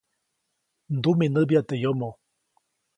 Ndumiʼnäbyaʼt 0.95 1.67
teʼ 1.69 1.79
yomoʼ. 1.83 2.15